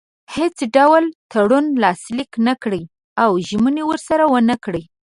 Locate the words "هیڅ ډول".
0.35-1.03